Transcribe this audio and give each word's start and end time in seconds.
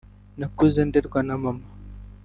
nakuze 0.39 0.81
nderwa 0.87 1.19
na 1.27 1.35
mama 1.43 1.65